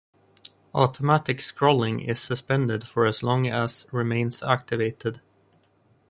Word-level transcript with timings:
Automatic 0.73 1.37
scrolling 1.37 2.03
is 2.07 2.19
suspended 2.19 2.87
for 2.87 3.05
as 3.05 3.21
long 3.21 3.45
as 3.45 3.85
remains 3.91 4.41
activated. 4.41 5.21